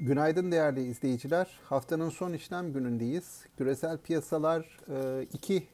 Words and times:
Günaydın 0.00 0.52
değerli 0.52 0.82
izleyiciler. 0.82 1.60
Haftanın 1.64 2.10
son 2.10 2.32
işlem 2.32 2.72
günündeyiz. 2.72 3.46
Küresel 3.56 3.98
piyasalar 3.98 4.78
e, 4.88 5.26
iki 5.32 5.66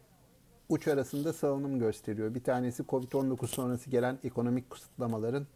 uç 0.69 0.89
arasında 0.89 1.33
salınım 1.33 1.79
gösteriyor. 1.79 2.35
Bir 2.35 2.43
tanesi 2.45 2.83
Covid-19 2.83 3.47
sonrası 3.47 3.91
gelen 3.91 4.19
ekonomik 4.25 4.71
kısıtlamaların 4.71 5.47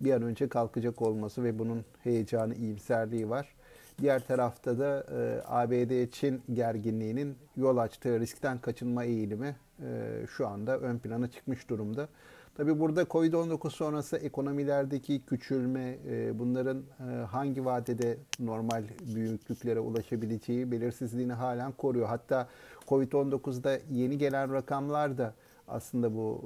bir 0.00 0.12
an 0.12 0.22
önce 0.22 0.48
kalkacak 0.48 1.02
olması 1.02 1.44
ve 1.44 1.58
bunun 1.58 1.84
heyecanı, 2.04 2.54
iyimserliği 2.54 3.30
var. 3.30 3.54
Diğer 4.00 4.26
tarafta 4.26 4.78
da 4.78 5.06
e, 5.10 5.42
ABD-Çin 5.46 6.42
gerginliğinin 6.52 7.36
yol 7.56 7.76
açtığı 7.76 8.20
riskten 8.20 8.58
kaçınma 8.58 9.04
eğilimi 9.04 9.56
e, 9.82 10.22
şu 10.36 10.48
anda 10.48 10.78
ön 10.78 10.98
plana 10.98 11.30
çıkmış 11.30 11.68
durumda. 11.68 12.08
Tabi 12.56 12.80
burada 12.80 13.02
Covid-19 13.02 13.70
sonrası 13.70 14.16
ekonomilerdeki 14.16 15.22
küçülme, 15.26 15.98
e, 16.08 16.38
bunların 16.38 16.82
e, 17.00 17.24
hangi 17.24 17.64
vadede 17.64 18.16
normal 18.38 18.84
büyüklüklere 19.14 19.80
ulaşabileceği 19.80 20.72
belirsizliğini 20.72 21.32
halen 21.32 21.72
koruyor. 21.72 22.06
Hatta 22.06 22.48
Covid-19'da 22.88 23.78
yeni 23.90 24.18
gelen 24.18 24.52
rakamlar 24.52 25.18
da 25.18 25.34
aslında 25.68 26.14
bu 26.14 26.40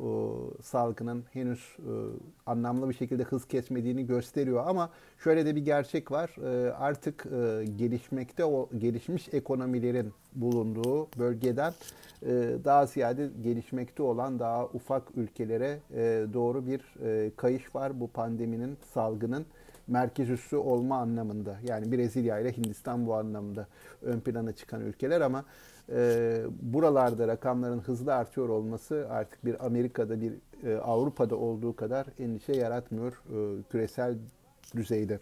e, 0.59 0.63
salgının 0.63 1.25
henüz 1.33 1.59
e, 1.79 1.93
anlamlı 2.47 2.89
bir 2.89 2.95
şekilde 2.95 3.23
hız 3.23 3.45
kesmediğini 3.45 4.07
gösteriyor. 4.07 4.65
Ama 4.67 4.91
şöyle 5.25 5.47
de 5.47 5.57
bir 5.57 5.65
gerçek 5.65 6.11
var. 6.11 6.31
E, 6.45 6.73
artık 6.73 7.27
e, 7.27 7.65
gelişmekte 7.65 8.45
o 8.45 8.69
gelişmiş 8.79 9.29
ekonomilerin 9.33 10.13
bulunduğu 10.35 11.09
bölgeden 11.19 11.73
e, 12.23 12.29
daha 12.65 12.87
ziyade 12.87 13.31
gelişmekte 13.43 14.03
olan 14.03 14.39
daha 14.39 14.67
ufak 14.67 15.03
ülkelere 15.17 15.79
e, 15.95 16.27
doğru 16.33 16.67
bir 16.67 16.81
e, 17.05 17.31
kayış 17.37 17.75
var 17.75 18.01
bu 18.01 18.09
pandeminin, 18.09 18.79
salgının 18.95 19.47
merkez 19.87 20.31
üssü 20.31 20.57
olma 20.57 20.97
anlamında. 20.99 21.57
Yani 21.67 21.93
Brezilya 21.93 22.39
ile 22.39 22.57
Hindistan 22.57 23.07
bu 23.07 23.15
anlamda 23.15 23.67
ön 24.03 24.21
plana 24.21 24.53
çıkan 24.53 24.81
ülkeler 24.81 25.21
ama 25.21 25.45
e, 25.91 26.43
buralarda 26.63 27.29
rakamların 27.29 27.81
hızlı 27.81 28.15
artıyor 28.15 28.49
olması 28.49 29.07
artık 29.11 29.45
bir 29.45 29.67
Amerika'da 29.67 30.21
bir 30.21 30.33
e, 30.65 30.77
Avrupa'da 30.77 31.37
olduğu 31.37 31.77
kadar 31.77 32.07
endişe 32.19 32.53
yaratmıyor 32.53 33.13
e, 33.13 33.63
küresel 33.71 34.19
düzeyde. 34.77 35.19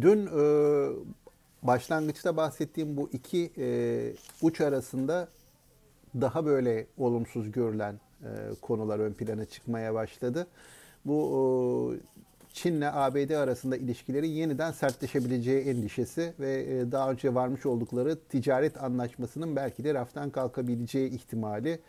Dün 0.00 0.26
e, 0.26 0.42
başlangıçta 1.62 2.36
bahsettiğim 2.36 2.96
bu 2.96 3.08
iki 3.12 3.52
e, 3.58 4.12
uç 4.42 4.60
arasında 4.60 5.28
daha 6.20 6.46
böyle 6.46 6.86
olumsuz 6.98 7.52
görülen 7.52 8.00
e, 8.22 8.28
konular 8.62 8.98
ön 8.98 9.12
plana 9.12 9.44
çıkmaya 9.44 9.94
başladı. 9.94 10.46
Bu 11.04 11.94
e, 11.94 12.37
Çin'le 12.62 12.90
ABD 12.92 13.30
arasında 13.30 13.76
ilişkileri 13.76 14.28
yeniden 14.28 14.72
sertleşebileceği 14.72 15.64
endişesi 15.64 16.34
ve 16.40 16.62
e, 16.62 16.92
daha 16.92 17.10
önce 17.10 17.34
varmış 17.34 17.66
oldukları 17.66 18.18
ticaret 18.28 18.82
anlaşmasının 18.82 19.56
belki 19.56 19.84
de 19.84 19.94
raftan 19.94 20.30
kalkabileceği 20.30 21.10
ihtimali 21.10 21.80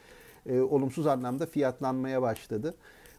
e, 0.46 0.60
olumsuz 0.60 1.08
anlamda 1.08 1.46
fiyatlanmaya 1.46 2.22
başladı. 2.22 2.76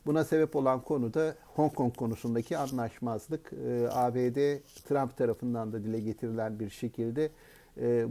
Buna 0.06 0.24
sebep 0.24 0.56
olan 0.56 0.80
konu 0.80 1.14
da 1.14 1.34
Hong 1.46 1.74
Kong 1.74 1.96
konusundaki 1.96 2.58
anlaşmazlık. 2.58 3.52
E, 3.52 3.88
ABD 3.90 4.58
Trump 4.88 5.16
tarafından 5.16 5.72
da 5.72 5.84
dile 5.84 6.00
getirilen 6.00 6.60
bir 6.60 6.70
şekilde 6.70 7.30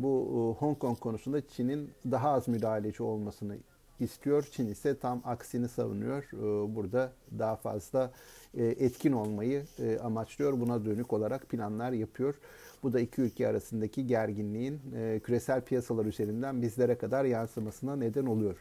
bu 0.03 0.55
Hong 0.59 0.79
Kong 0.79 0.99
konusunda 0.99 1.47
Çin'in 1.47 1.91
daha 2.11 2.29
az 2.29 2.47
müdahaleci 2.47 3.03
olmasını 3.03 3.57
istiyor. 4.01 4.47
Çin 4.51 4.67
ise 4.67 4.97
tam 4.97 5.21
aksini 5.25 5.69
savunuyor. 5.69 6.23
Burada 6.75 7.11
daha 7.39 7.55
fazla 7.55 8.11
e, 8.57 8.65
etkin 8.65 9.11
olmayı 9.11 9.63
e, 9.79 9.97
amaçlıyor. 9.97 10.59
Buna 10.59 10.85
dönük 10.85 11.13
olarak 11.13 11.49
planlar 11.49 11.91
yapıyor. 11.91 12.35
Bu 12.83 12.93
da 12.93 12.99
iki 12.99 13.21
ülke 13.21 13.47
arasındaki 13.47 14.07
gerginliğin 14.07 14.79
e, 14.95 15.19
küresel 15.23 15.61
piyasalar 15.61 16.05
üzerinden 16.05 16.61
bizlere 16.61 16.97
kadar 16.97 17.25
yansımasına 17.25 17.95
neden 17.95 18.25
oluyor. 18.25 18.55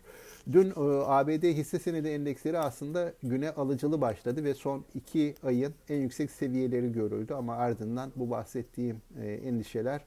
Dün 0.52 0.72
ABD 1.06 1.42
hisse 1.42 1.78
senedi 1.78 2.08
endeksleri 2.08 2.58
aslında 2.58 3.12
güne 3.22 3.50
alıcılı 3.50 4.00
başladı 4.00 4.44
ve 4.44 4.54
son 4.54 4.84
iki 4.94 5.34
ayın 5.42 5.74
en 5.88 6.00
yüksek 6.00 6.30
seviyeleri 6.30 6.92
görüldü 6.92 7.34
ama 7.34 7.56
ardından 7.56 8.12
bu 8.16 8.30
bahsettiğim 8.30 8.96
endişeler 9.44 10.04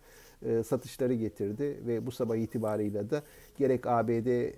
satışları 0.66 1.13
getirdi 1.13 1.79
ve 1.88 2.06
bu 2.06 2.11
sabah 2.11 2.35
itibarıyla 2.35 3.09
da 3.09 3.23
gerek 3.57 3.88
ABD 3.88 4.53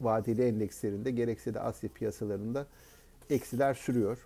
vadeli 0.00 0.42
endekslerinde 0.42 1.10
gerekse 1.10 1.54
de 1.54 1.60
Asya 1.60 1.90
piyasalarında 1.90 2.66
eksiler 3.30 3.74
sürüyor. 3.74 4.18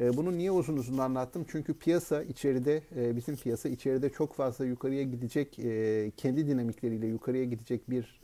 E, 0.00 0.16
bunu 0.16 0.38
niye 0.38 0.50
uzun 0.50 0.76
uzun 0.76 0.98
anlattım? 0.98 1.46
Çünkü 1.48 1.74
piyasa 1.74 2.22
içeride, 2.22 2.82
e, 2.96 3.16
bizim 3.16 3.36
piyasa 3.36 3.68
içeride 3.68 4.10
çok 4.10 4.34
fazla 4.34 4.64
yukarıya 4.64 5.02
gidecek, 5.02 5.58
e, 5.58 6.10
kendi 6.16 6.46
dinamikleriyle 6.46 7.06
yukarıya 7.06 7.44
gidecek 7.44 7.90
bir 7.90 8.20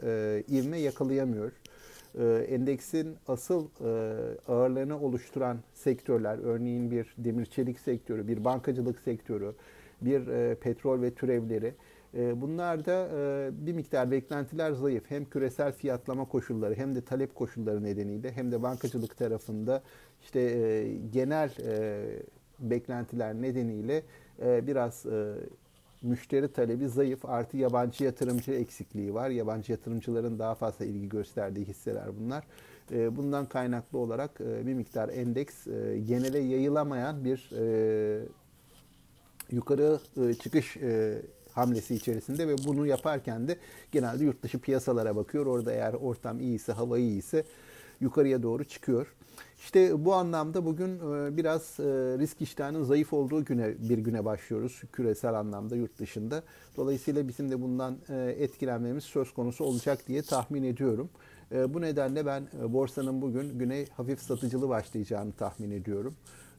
ivme 0.59 0.78
yakalayamıyor. 0.78 1.53
Endeksin 2.49 3.17
asıl 3.28 3.69
ağırlığını 4.49 5.00
oluşturan 5.00 5.59
sektörler, 5.75 6.39
örneğin 6.39 6.91
bir 6.91 7.15
demir 7.19 7.47
çelik 7.47 7.81
sektörü, 7.81 8.28
bir 8.28 8.44
bankacılık 8.44 9.00
sektörü, 9.00 9.53
bir 10.00 10.55
petrol 10.55 11.03
ve 11.03 11.15
türevleri, 11.15 11.75
bunlar 12.15 12.87
da 12.87 13.09
e, 13.17 13.51
bir 13.67 13.73
miktar 13.73 14.11
beklentiler 14.11 14.73
zayıf. 14.73 15.05
Hem 15.09 15.25
küresel 15.25 15.73
fiyatlama 15.73 16.25
koşulları 16.25 16.75
hem 16.75 16.95
de 16.95 17.01
talep 17.01 17.35
koşulları 17.35 17.85
nedeniyle 17.85 18.33
hem 18.33 18.53
de 18.53 18.63
bankacılık 18.63 19.17
tarafında 19.17 19.83
işte 20.23 20.41
e, 20.41 20.97
genel 21.13 21.51
e, 21.67 22.03
beklentiler 22.59 23.35
nedeniyle 23.35 24.03
biraz 24.39 25.07
müşteri 26.03 26.53
talebi 26.53 26.89
zayıf 26.89 27.25
artı 27.25 27.57
yabancı 27.57 28.05
yatırımcı 28.05 28.53
eksikliği 28.53 29.15
var. 29.15 29.31
Yabancı 29.31 29.73
yatırımcıların 29.73 30.39
daha 30.39 30.55
fazla 30.55 30.85
ilgi 30.85 31.09
gösterdiği 31.09 31.65
hisseler 31.65 32.05
bunlar. 32.21 32.45
Bundan 32.91 33.47
kaynaklı 33.47 33.99
olarak 33.99 34.41
bir 34.41 34.75
miktar 34.75 35.09
endeks 35.09 35.65
genele 36.07 36.39
yayılamayan 36.39 37.25
bir 37.25 37.51
yukarı 39.51 39.99
çıkış 40.43 40.77
hamlesi 41.55 41.95
içerisinde 41.95 42.49
ve 42.49 42.57
bunu 42.67 42.87
yaparken 42.87 43.49
de 43.49 43.57
genelde 43.93 44.25
yurt 44.25 44.43
dışı 44.43 44.59
piyasalara 44.59 45.17
bakıyor. 45.17 45.47
Orada 45.47 45.73
eğer 45.73 45.95
ortam 45.95 46.41
iyiyse, 46.41 46.73
hava 46.73 46.99
iyiyse 46.99 47.45
yukarıya 48.01 48.43
doğru 48.43 48.65
çıkıyor. 48.65 49.15
İşte 49.59 50.05
bu 50.05 50.15
anlamda 50.15 50.65
bugün 50.65 50.99
e, 50.99 51.37
biraz 51.37 51.81
e, 51.81 51.85
risk 52.19 52.43
iştahının 52.43 52.85
zayıf 52.85 53.13
olduğu 53.13 53.45
güne 53.45 53.75
bir 53.79 53.99
güne 53.99 54.25
başlıyoruz 54.25 54.83
küresel 54.93 55.35
anlamda 55.35 55.77
yurt 55.77 55.99
dışında. 55.99 56.43
Dolayısıyla 56.77 57.29
bizim 57.29 57.51
de 57.51 57.63
bundan 57.63 57.99
e, 58.09 58.37
etkilenmemiz 58.39 59.05
söz 59.05 59.35
konusu 59.35 59.65
olacak 59.65 59.99
diye 60.09 60.23
tahmin 60.23 60.63
ediyorum. 60.63 61.09
Bu 61.69 61.81
nedenle 61.81 62.27
ben 62.27 62.49
borsanın 62.69 63.23
bugün 63.23 63.59
güne 63.59 63.85
hafif 63.97 64.21
satıcılı 64.21 64.69
başlayacağını 64.69 65.33
tahmin 65.33 65.71
ediyorum. 65.71 66.15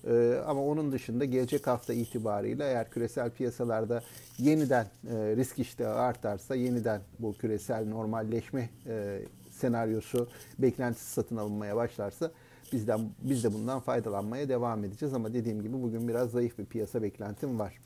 Ee, 0.08 0.42
ama 0.46 0.62
onun 0.62 0.92
dışında 0.92 1.26
gelecek 1.26 1.68
hafta 1.68 1.94
itibarıyla 1.94 2.66
eğer 2.66 2.90
küresel 2.90 3.30
piyasalarda 3.30 4.04
yeniden 4.38 4.86
e, 4.86 5.36
risk 5.36 5.60
iştahı 5.60 6.00
artarsa 6.00 6.56
yeniden 6.56 7.02
bu 7.20 7.34
küresel 7.34 7.88
normalleşme 7.88 8.70
e, 8.88 9.22
senaryosu 9.52 10.28
beklentisi 10.60 11.12
satın 11.12 11.38
alınmaya 11.38 11.76
başlarsa 11.76 12.32
bizden 12.74 13.00
biz 13.22 13.44
de 13.44 13.54
bundan 13.54 13.80
faydalanmaya 13.80 14.50
devam 14.50 14.84
edeceğiz 14.84 15.14
ama 15.14 15.34
dediğim 15.34 15.62
gibi 15.62 15.84
bugün 15.84 16.08
biraz 16.08 16.32
zayıf 16.32 16.60
bir 16.60 16.66
piyasa 16.66 17.02
beklentim 17.04 17.60
var. 17.60 17.80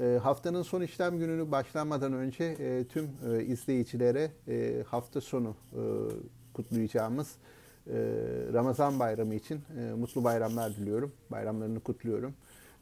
E, 0.00 0.18
haftanın 0.22 0.62
son 0.62 0.82
işlem 0.82 1.18
gününü 1.18 1.50
başlamadan 1.50 2.12
önce 2.12 2.44
e, 2.44 2.84
tüm 2.84 3.10
e, 3.32 3.44
izleyicilere 3.44 4.30
e, 4.48 4.84
hafta 4.86 5.20
sonu 5.20 5.56
e, 5.72 5.82
kutlayacağımız 6.52 7.36
Ramazan 8.52 8.98
bayramı 8.98 9.34
için 9.34 9.60
e, 9.78 9.92
mutlu 9.92 10.24
bayramlar 10.24 10.76
diliyorum. 10.76 11.12
Bayramlarını 11.30 11.80
kutluyorum. 11.80 12.34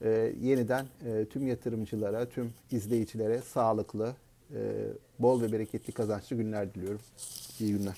Ee, 0.03 0.33
yeniden 0.41 0.87
e, 1.07 1.25
tüm 1.25 1.47
yatırımcılara, 1.47 2.27
tüm 2.29 2.53
izleyicilere 2.71 3.39
sağlıklı, 3.39 4.15
e, 4.55 4.59
bol 5.19 5.43
ve 5.43 5.53
bereketli 5.53 5.93
kazançlı 5.93 6.37
günler 6.37 6.75
diliyorum. 6.75 7.01
İyi 7.61 7.73
günler. 7.73 7.97